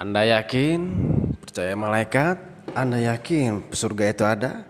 Anda 0.00 0.24
yakin 0.24 0.80
percaya 1.44 1.76
malaikat? 1.76 2.40
Anda 2.72 3.04
yakin 3.04 3.68
surga 3.68 4.04
itu 4.08 4.24
ada? 4.24 4.64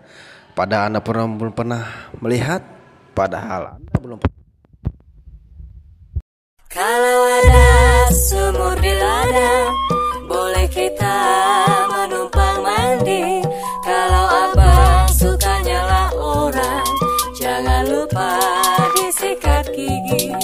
Pada 0.51 0.91
Anda 0.91 0.99
pernah 0.99 1.23
belum 1.23 1.55
pernah 1.55 2.11
melihat? 2.19 2.59
Padahal 3.15 3.79
Anda 3.79 3.95
belum 3.95 4.19
pernah. 4.19 4.43
Kalau 6.67 7.19
ada 7.31 7.67
sumur 8.11 8.75
di 8.83 8.91
ladang, 8.91 9.71
boleh 10.27 10.67
kita 10.67 11.15
menumpang 11.95 12.59
mandi. 12.59 13.39
Kalau 13.87 14.25
abang 14.51 15.07
suka 15.15 15.63
nyala 15.63 16.11
orang, 16.11 16.87
jangan 17.39 17.87
lupa 17.87 18.35
disikat 18.99 19.63
gigi. 19.71 20.35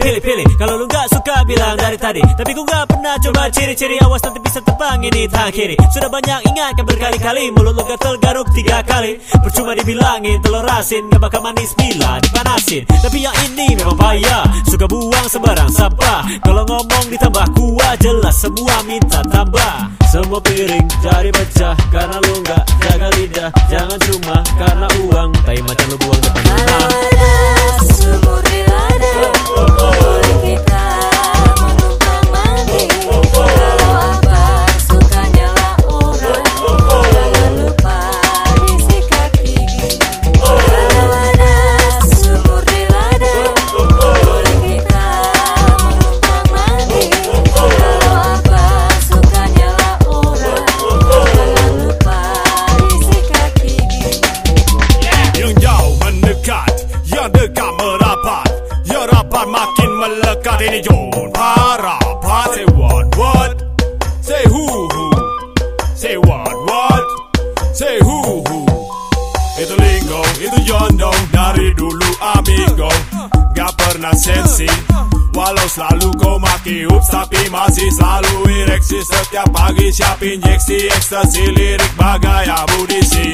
Pilih-pilih. 0.00 0.46
Kalau 0.56 0.74
lu 0.80 0.88
gak 0.88 1.06
suka 1.12 1.44
bilang 1.44 1.76
dari 1.76 2.00
tadi. 2.00 2.22
Tapi 2.24 2.50
ku 2.56 2.64
gak 2.64 2.88
pernah 2.88 3.14
coba 3.20 3.52
ciri-ciri 3.52 4.00
Awas 4.00 4.24
nanti 4.24 4.40
bisa 4.40 4.58
terbang 4.64 4.98
ini 5.04 5.28
tangan 5.28 5.52
kiri. 5.52 5.76
Sudah 5.92 6.08
banyak 6.08 6.40
ingatkan 6.48 6.84
berkali-kali 6.88 7.52
Mulut 7.52 7.76
lu 7.76 7.84
gatel 7.84 8.14
garuk 8.18 8.48
tiga 8.56 8.80
kali. 8.82 9.20
Percuma 9.44 9.76
dibilangin 9.76 10.40
telur 10.40 10.64
asin 10.64 11.04
Gak 11.12 11.20
bakal 11.20 11.40
manis 11.44 11.70
bila 11.76 12.16
dipanasin. 12.24 12.82
Tapi 12.88 13.18
yang 13.20 13.36
ini 13.52 13.76
memang 13.76 13.96
payah 14.00 14.44
Suka 14.66 14.88
buang 14.88 15.26
sembarang 15.28 15.70
sampah. 15.70 16.20
Kalau 16.40 16.64
ngomong 16.64 17.04
ditambah 17.12 17.46
kuah 17.54 17.94
Jelas 18.00 18.36
semua 18.40 18.76
minta 18.88 19.20
tambah. 19.28 19.74
Semua 20.10 20.40
piring 20.42 20.86
jadi 21.04 21.30
pecah 21.30 21.76
Karena 21.92 22.16
lu 22.24 22.34
gak 22.42 22.64
jaga 22.88 23.08
lidah. 23.20 23.50
Jangan 23.68 23.98
cuma 24.08 24.36
karena 24.56 24.88
uang 25.06 25.30
Tapi 25.44 25.60
macam 25.62 25.86
lu 25.92 25.96
buang 26.00 26.20
depan 26.24 26.49
dulu 72.42 72.88
amigo 72.88 72.90
Gak 73.54 73.72
pernah 73.76 74.14
sensi 74.16 74.68
Walau 75.30 75.68
selalu 75.68 76.08
kau 76.18 76.36
maki 76.40 76.88
ups 76.88 77.08
Tapi 77.12 77.48
masih 77.52 77.88
selalu 77.92 78.64
ereksi 78.66 78.98
Setiap 79.04 79.46
pagi 79.52 79.92
siap 79.92 80.18
injeksi 80.20 80.88
Ekstasi 80.90 81.44
lirik 81.54 81.92
bagai 81.94 82.48
amunisi 82.48 83.30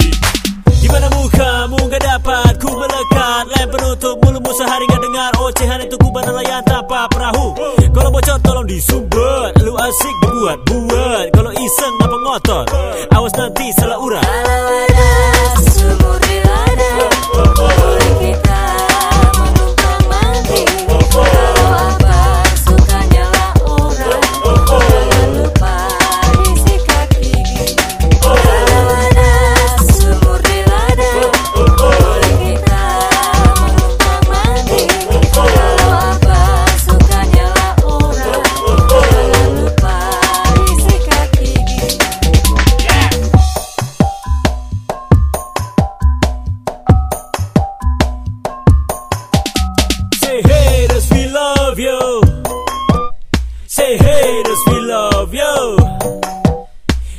Di 0.83 0.89
mana 0.91 1.09
mukamu 1.15 1.79
gak 1.89 2.03
dapat 2.03 2.53
ku 2.61 2.71
melekat 2.75 3.45
Lem 3.57 3.69
penutup 3.71 4.17
mulutmu 4.23 4.53
sehari 4.55 4.85
gak 4.91 5.03
dengar 5.03 5.31
Ocehan 5.41 5.81
itu 5.87 5.97
kubah 5.99 6.23
nelayan 6.27 6.63
tanpa 6.67 7.09
perahu. 7.09 7.55
Kalau 7.95 8.11
bocor 8.13 8.39
tolong 8.45 8.67
disumbat 8.69 9.57
Lu 9.63 9.73
asik 9.79 10.15
dibuat-buat 10.27 11.27
Kalau 11.33 11.53
iseng 11.55 11.95
apa 12.03 12.17
ngotot? 12.17 12.67
Awas 13.15 13.35
nanti 13.39 13.67
salah 13.79 13.99
urat 14.03 14.25
Kalau 14.25 14.69
ada 14.85 15.11
sumur 15.65 16.26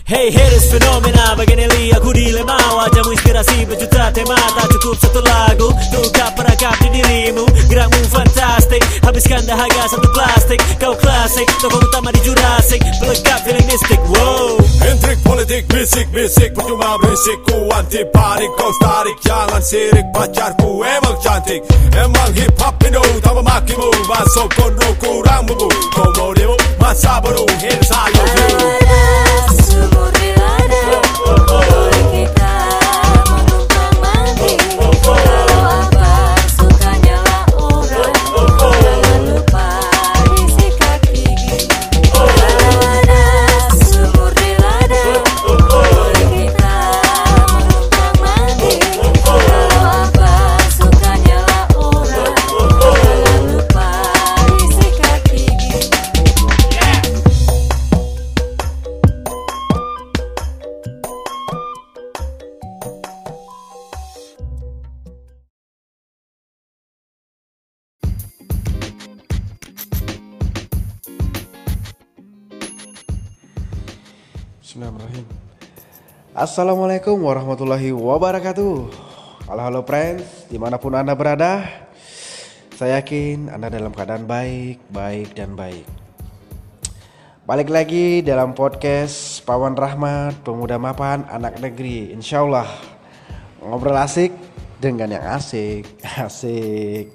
Hey 0.08 0.32
haters 0.32 0.72
fenomena 0.72 1.36
Bagian 1.36 1.68
Eli 1.68 1.92
aku 1.92 2.16
dilema 2.16 2.56
Wajahmu 2.56 3.12
inspirasi 3.12 3.68
berjuta 3.68 4.08
tema 4.16 4.40
Tak 4.56 4.72
cukup 4.72 4.96
satu 5.04 5.20
lagu. 5.20 5.68
Tukar 5.92 6.32
perangkap 6.32 6.80
di 6.80 6.96
dirimu 6.96 7.44
Gerakmu 7.68 8.08
fantastik. 8.08 8.80
Habiskan 9.04 9.44
dahaga 9.44 9.84
satu 9.92 10.08
plastik 10.16 10.64
Kau 10.80 10.96
klasik. 10.96 11.44
Tokoh 11.60 11.84
utama 11.84 12.16
di 12.16 12.24
Jurassic 12.24 12.80
Pelengkap 13.04 13.40
feeling 13.44 13.68
mystic 13.68 14.00
Wow. 14.08 14.56
Intrik 14.88 15.20
politik 15.28 15.68
bisik-bisik 15.68 16.56
Percuma 16.56 16.96
berisik 17.04 17.44
Ku 17.44 17.68
anti 17.76 18.08
panik 18.08 18.52
Kau 18.56 18.72
Jangan 19.28 19.60
sirik. 19.60 20.08
Pacarku 20.16 20.88
emang 20.88 21.20
cantik. 21.20 21.60
Emang 21.92 22.32
hip 22.32 22.56
hop 22.56 22.80
Indo 22.80 23.04
Tak 23.20 23.36
memakimu. 23.36 23.92
Masuk 24.08 24.48
konro 24.56 24.90
kurang 25.04 25.44
bubu. 25.52 25.68
Kau 25.92 26.08
mau 26.16 26.32
demo 26.32 26.56
Masa 26.80 27.20
baru 27.20 27.44
Here's 27.60 27.92
Bismillahirrahmanirrahim. 74.78 75.28
Assalamualaikum 76.38 77.18
warahmatullahi 77.18 77.90
wabarakatuh. 77.98 78.76
Halo 79.50 79.62
halo 79.66 79.82
friends, 79.82 80.46
di 80.54 80.62
mana 80.62 80.78
pun 80.78 80.94
anda 80.94 81.18
berada, 81.18 81.66
saya 82.78 83.02
yakin 83.02 83.50
anda 83.50 83.74
dalam 83.74 83.90
keadaan 83.90 84.30
baik, 84.30 84.78
baik 84.94 85.34
dan 85.34 85.58
baik. 85.58 85.82
Balik 87.50 87.74
lagi 87.74 88.22
dalam 88.22 88.54
podcast 88.54 89.42
Pawan 89.50 89.74
Rahmat, 89.74 90.46
Pemuda 90.46 90.78
Mapan, 90.78 91.26
Anak 91.26 91.58
Negeri. 91.58 92.14
Insya 92.14 92.46
Allah 92.46 92.70
ngobrol 93.58 93.98
asik, 93.98 94.30
dengan 94.78 95.10
yang 95.10 95.26
asik, 95.42 95.90
asik. 96.30 97.10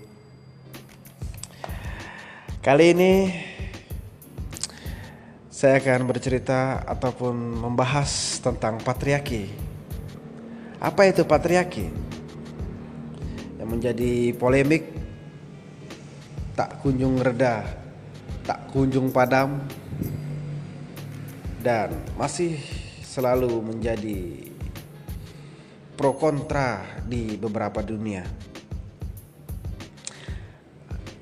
Kali 2.59 2.91
ini 2.91 3.31
saya 5.63 5.79
akan 5.79 6.11
bercerita 6.11 6.83
ataupun 6.83 7.39
membahas 7.39 8.43
tentang 8.43 8.83
patriarki. 8.83 9.47
Apa 10.83 11.07
itu 11.07 11.23
patriarki? 11.23 11.87
Yang 13.63 13.69
menjadi 13.71 14.35
polemik 14.43 14.91
tak 16.59 16.83
kunjung 16.83 17.15
reda, 17.23 17.63
tak 18.43 18.75
kunjung 18.75 19.15
padam 19.15 19.63
dan 21.63 21.95
masih 22.19 22.59
selalu 23.07 23.63
menjadi 23.63 24.51
pro 25.95 26.19
kontra 26.19 26.83
di 27.07 27.39
beberapa 27.39 27.87
dunia. 27.87 28.27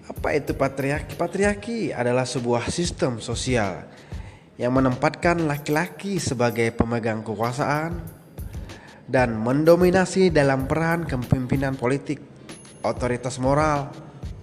Apa 0.08 0.32
itu 0.32 0.56
patriarki? 0.56 1.12
Patriarki 1.12 1.92
adalah 1.92 2.24
sebuah 2.24 2.72
sistem 2.72 3.20
sosial 3.20 3.89
yang 4.60 4.76
menempatkan 4.76 5.48
laki-laki 5.48 6.20
sebagai 6.20 6.68
pemegang 6.76 7.24
kekuasaan 7.24 7.96
dan 9.08 9.32
mendominasi 9.40 10.28
dalam 10.28 10.68
peran 10.68 11.08
kepemimpinan 11.08 11.80
politik, 11.80 12.20
otoritas 12.84 13.40
moral, 13.40 13.88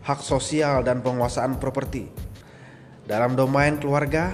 hak 0.01 0.17
sosial 0.25 0.81
dan 0.81 1.05
penguasaan 1.05 1.61
properti. 1.61 2.09
Dalam 3.05 3.37
domain 3.37 3.77
keluarga, 3.77 4.33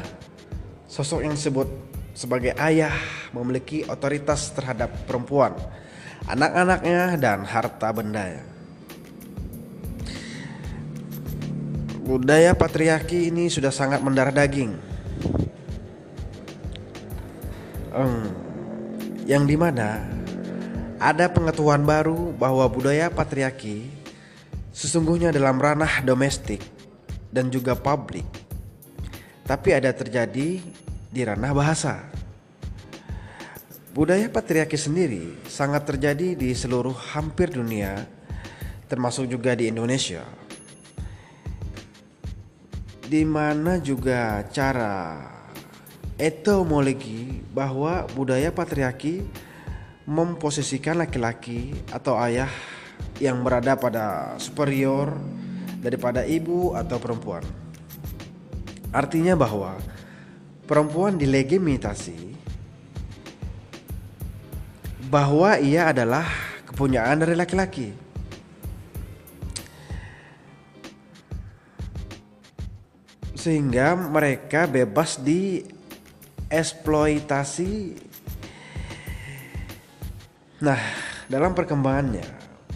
sosok 0.88 1.28
yang 1.28 1.36
disebut 1.36 1.68
sebagai 2.16 2.56
ayah 2.64 2.96
memiliki 3.36 3.84
otoritas 3.84 4.56
terhadap 4.56 4.88
perempuan, 5.04 5.52
anak-anaknya 6.32 7.20
dan 7.20 7.44
harta 7.44 7.92
bendanya. 7.92 8.40
Budaya 12.08 12.56
patriarki 12.56 13.28
ini 13.28 13.52
sudah 13.52 13.70
sangat 13.70 14.00
mendarah 14.00 14.32
daging. 14.32 14.93
Hmm, 17.94 18.26
yang 19.30 19.46
di 19.46 19.54
mana 19.54 20.02
ada 20.98 21.30
pengetahuan 21.30 21.86
baru 21.86 22.34
bahwa 22.34 22.66
budaya 22.66 23.14
patriarki 23.14 23.86
sesungguhnya 24.74 25.30
dalam 25.30 25.62
ranah 25.62 26.02
domestik 26.02 26.66
dan 27.30 27.54
juga 27.54 27.78
publik, 27.78 28.26
tapi 29.46 29.78
ada 29.78 29.94
terjadi 29.94 30.58
di 31.14 31.22
ranah 31.22 31.54
bahasa. 31.54 32.02
Budaya 33.94 34.26
patriarki 34.26 34.74
sendiri 34.74 35.46
sangat 35.46 35.86
terjadi 35.86 36.34
di 36.34 36.50
seluruh 36.58 36.98
hampir 37.14 37.54
dunia, 37.54 38.10
termasuk 38.90 39.30
juga 39.30 39.54
di 39.54 39.70
Indonesia. 39.70 40.26
Di 43.06 43.22
mana 43.22 43.78
juga 43.78 44.42
cara 44.50 45.33
etimologi 46.18 47.42
bahwa 47.54 48.06
budaya 48.14 48.54
patriarki 48.54 49.26
memposisikan 50.04 51.00
laki-laki 51.00 51.74
atau 51.90 52.20
ayah 52.20 52.52
yang 53.18 53.40
berada 53.42 53.80
pada 53.80 54.36
superior 54.38 55.16
daripada 55.80 56.24
ibu 56.28 56.76
atau 56.76 57.00
perempuan. 57.00 57.44
Artinya 58.94 59.34
bahwa 59.34 59.80
perempuan 60.70 61.18
dilegitimasi 61.18 62.36
bahwa 65.10 65.58
ia 65.62 65.90
adalah 65.90 66.26
kepunyaan 66.70 67.22
dari 67.22 67.36
laki-laki. 67.38 67.90
Sehingga 73.38 73.94
mereka 73.94 74.66
bebas 74.66 75.20
dieksploitasi. 76.54 77.98
Nah, 80.62 80.78
dalam 81.26 81.58
perkembangannya, 81.58 82.22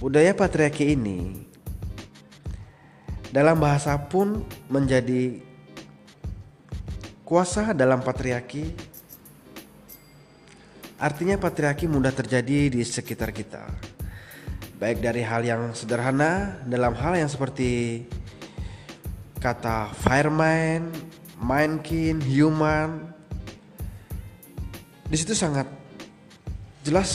budaya 0.02 0.34
patriarki 0.34 0.98
ini 0.98 1.46
dalam 3.30 3.62
bahasa 3.62 3.94
pun 4.02 4.42
menjadi 4.66 5.38
kuasa 7.22 7.76
dalam 7.78 8.02
patriarki 8.02 8.72
artinya 10.98 11.36
patriarki 11.38 11.86
mudah 11.92 12.16
terjadi 12.16 12.72
di 12.72 12.82
sekitar 12.82 13.36
kita 13.36 13.68
baik 14.80 15.04
dari 15.04 15.22
hal 15.28 15.44
yang 15.44 15.76
sederhana 15.76 16.56
dalam 16.66 16.96
hal 16.96 17.20
yang 17.20 17.28
seperti 17.28 18.08
kata 19.44 19.92
fireman, 19.92 20.88
mankin, 21.38 22.24
human 22.24 23.17
di 25.08 25.16
situ 25.16 25.32
sangat 25.32 25.72
jelas 26.84 27.12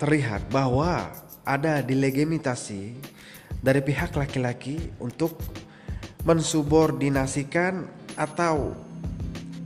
terlihat 0.00 0.48
bahwa 0.48 1.12
ada 1.44 1.84
dilegitimasi 1.84 2.96
dari 3.60 3.80
pihak 3.84 4.16
laki-laki 4.16 4.88
untuk 4.96 5.36
mensubordinasikan 6.24 7.84
atau 8.16 8.72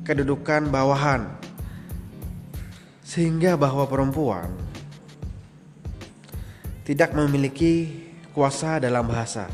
kedudukan 0.03 0.67
bawahan 0.67 1.31
sehingga 3.07 3.55
bahwa 3.55 3.87
perempuan 3.87 4.51
tidak 6.83 7.15
memiliki 7.15 8.03
kuasa 8.35 8.83
dalam 8.83 9.07
bahasa. 9.07 9.47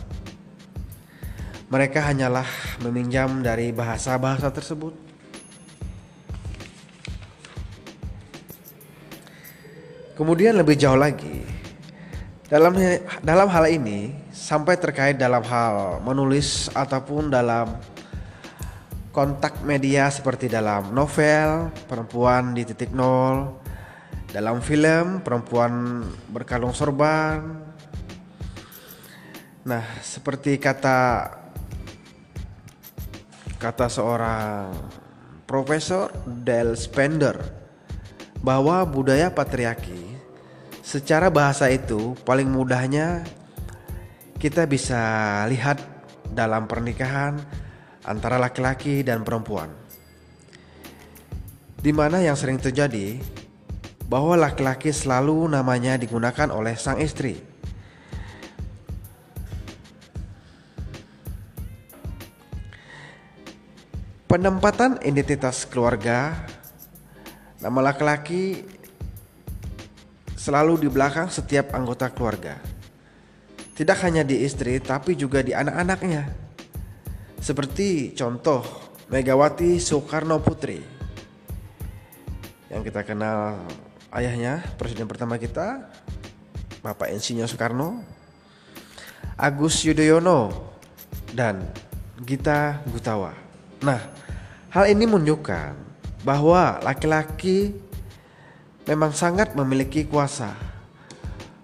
Mereka 1.68 2.00
hanyalah 2.00 2.46
meminjam 2.86 3.42
dari 3.42 3.74
bahasa-bahasa 3.74 4.48
tersebut. 4.54 5.03
Kemudian 10.14 10.54
lebih 10.54 10.78
jauh 10.78 10.94
lagi, 10.94 11.42
dalam 12.46 12.78
dalam 13.18 13.48
hal 13.50 13.66
ini 13.66 14.14
sampai 14.30 14.78
terkait 14.78 15.18
dalam 15.18 15.42
hal 15.42 15.98
menulis 16.06 16.70
ataupun 16.70 17.34
dalam 17.34 17.74
kontak 19.10 19.58
media 19.66 20.06
seperti 20.14 20.46
dalam 20.46 20.94
novel 20.94 21.74
perempuan 21.90 22.54
di 22.54 22.62
titik 22.62 22.94
nol, 22.94 23.58
dalam 24.30 24.62
film 24.62 25.18
perempuan 25.18 26.06
berkalung 26.30 26.70
sorban. 26.70 27.42
Nah, 29.66 29.84
seperti 29.98 30.62
kata 30.62 31.26
kata 33.58 33.86
seorang 33.90 34.70
profesor 35.42 36.12
Del 36.22 36.78
Spender 36.78 37.64
bahwa 38.44 38.84
budaya 38.84 39.32
patriarki 39.32 40.03
secara 40.84 41.32
bahasa 41.32 41.72
itu 41.72 42.12
paling 42.28 42.44
mudahnya 42.44 43.24
kita 44.36 44.68
bisa 44.68 45.00
lihat 45.48 45.80
dalam 46.28 46.68
pernikahan 46.68 47.40
antara 48.04 48.36
laki-laki 48.36 49.00
dan 49.00 49.24
perempuan. 49.24 49.72
Di 51.80 51.88
mana 51.96 52.20
yang 52.20 52.36
sering 52.36 52.60
terjadi 52.60 53.16
bahwa 54.04 54.36
laki-laki 54.36 54.92
selalu 54.92 55.48
namanya 55.48 55.96
digunakan 55.96 56.52
oleh 56.52 56.76
sang 56.76 57.00
istri. 57.00 57.40
Penempatan 64.28 65.00
identitas 65.06 65.64
keluarga 65.64 66.34
nama 67.62 67.80
laki-laki 67.80 68.73
selalu 70.44 70.84
di 70.84 70.88
belakang 70.92 71.32
setiap 71.32 71.72
anggota 71.72 72.12
keluarga. 72.12 72.60
Tidak 73.72 73.96
hanya 74.04 74.20
di 74.20 74.44
istri 74.44 74.76
tapi 74.76 75.16
juga 75.16 75.40
di 75.40 75.56
anak-anaknya. 75.56 76.28
Seperti 77.40 78.12
contoh 78.12 78.60
Megawati 79.08 79.80
Soekarno 79.80 80.44
Putri 80.44 80.80
yang 82.68 82.84
kita 82.84 83.06
kenal 83.06 83.64
ayahnya 84.12 84.60
presiden 84.76 85.08
pertama 85.08 85.40
kita 85.40 85.88
Bapak 86.84 87.08
Insinyur 87.08 87.48
Soekarno, 87.48 88.04
Agus 89.40 89.80
Yudhoyono 89.88 90.52
dan 91.32 91.64
Gita 92.20 92.84
Gutawa. 92.92 93.32
Nah, 93.80 94.00
hal 94.68 94.92
ini 94.92 95.08
menunjukkan 95.08 95.72
bahwa 96.24 96.80
laki-laki 96.84 97.72
memang 98.84 99.12
sangat 99.16 99.56
memiliki 99.56 100.04
kuasa. 100.04 100.52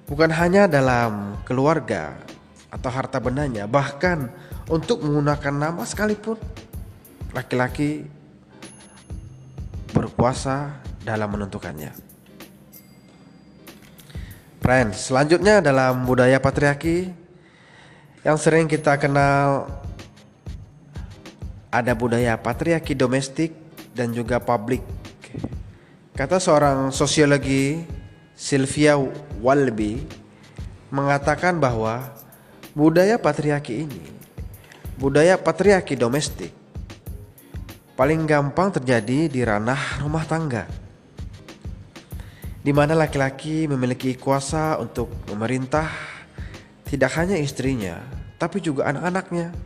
Bukan 0.09 0.33
hanya 0.35 0.67
dalam 0.67 1.39
keluarga 1.47 2.19
atau 2.73 2.91
harta 2.91 3.23
bendanya, 3.23 3.71
bahkan 3.71 4.27
untuk 4.67 5.07
menggunakan 5.07 5.55
nama 5.55 5.83
sekalipun 5.87 6.39
laki-laki 7.31 8.07
berkuasa 9.95 10.75
dalam 11.07 11.31
menentukannya. 11.31 11.95
Friends, 14.61 15.09
selanjutnya 15.09 15.65
dalam 15.65 16.05
budaya 16.05 16.37
patriarki 16.37 17.11
yang 18.21 18.37
sering 18.37 18.69
kita 18.69 19.01
kenal 19.01 19.67
ada 21.73 21.95
budaya 21.95 22.37
patriarki 22.37 22.93
domestik 22.93 23.55
dan 23.95 24.13
juga 24.13 24.37
publik. 24.43 25.00
Kata 26.21 26.37
seorang 26.37 26.93
sosiologi 26.93 27.81
Sylvia 28.37 28.93
Walby 29.41 30.05
mengatakan 30.93 31.57
bahwa 31.57 32.13
budaya 32.77 33.17
patriarki 33.17 33.89
ini, 33.89 34.05
budaya 35.01 35.41
patriarki 35.41 35.97
domestik 35.97 36.53
paling 37.97 38.29
gampang 38.29 38.69
terjadi 38.69 39.33
di 39.33 39.41
ranah 39.41 40.05
rumah 40.05 40.29
tangga 40.29 40.69
di 42.61 42.73
mana 42.77 42.93
laki-laki 42.93 43.65
memiliki 43.65 44.13
kuasa 44.21 44.77
untuk 44.77 45.09
memerintah 45.25 45.89
tidak 46.85 47.17
hanya 47.17 47.41
istrinya, 47.41 47.97
tapi 48.37 48.61
juga 48.61 48.93
anak-anaknya. 48.93 49.57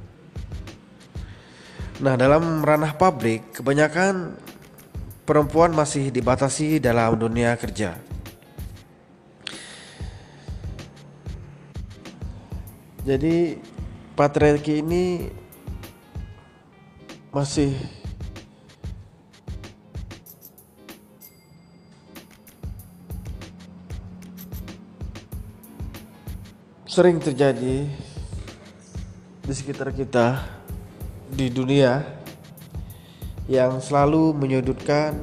Nah, 1.98 2.14
dalam 2.14 2.62
ranah 2.62 2.94
publik, 2.94 3.58
kebanyakan 3.58 4.38
perempuan 5.24 5.72
masih 5.72 6.12
dibatasi 6.12 6.76
dalam 6.80 7.16
dunia 7.16 7.56
kerja. 7.56 7.96
Jadi, 13.04 13.60
patriarki 14.16 14.80
ini 14.80 15.28
masih 17.28 17.76
sering 26.88 27.18
terjadi 27.18 27.90
di 29.44 29.52
sekitar 29.52 29.90
kita 29.92 30.40
di 31.28 31.50
dunia 31.50 32.23
yang 33.44 33.76
selalu 33.80 34.32
menyudutkan 34.32 35.16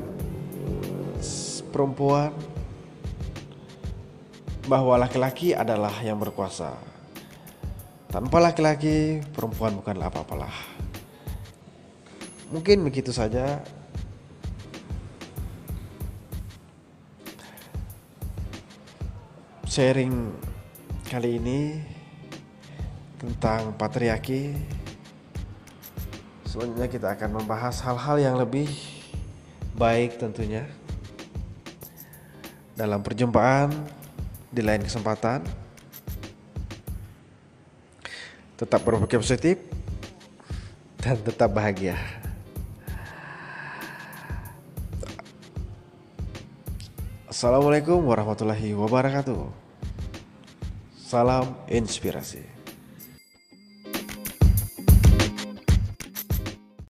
perempuan 1.72 2.30
bahwa 4.70 4.94
laki-laki 5.00 5.58
adalah 5.58 5.94
yang 6.06 6.22
berkuasa. 6.22 6.78
Tanpa 8.12 8.44
laki-laki, 8.44 9.24
perempuan 9.32 9.74
bukanlah 9.80 10.12
apa-apalah. 10.12 10.52
Mungkin 12.52 12.84
begitu 12.84 13.16
saja. 13.16 13.64
Sharing 19.72 20.36
kali 21.08 21.40
ini 21.40 21.80
tentang 23.16 23.72
patriarki. 23.80 24.52
Selanjutnya 26.52 26.92
kita 26.92 27.16
akan 27.16 27.40
membahas 27.40 27.80
hal-hal 27.80 28.20
yang 28.20 28.36
lebih 28.36 28.68
baik 29.72 30.20
tentunya. 30.20 30.68
Dalam 32.76 33.00
perjumpaan 33.00 33.72
di 34.52 34.60
lain 34.60 34.84
kesempatan. 34.84 35.48
Tetap 38.60 38.84
berpikir 38.84 39.24
positif 39.24 39.64
dan 41.00 41.16
tetap 41.24 41.56
bahagia. 41.56 41.96
Assalamualaikum 47.32 48.04
warahmatullahi 48.04 48.76
wabarakatuh. 48.76 49.48
Salam 51.00 51.56
inspirasi. 51.72 52.61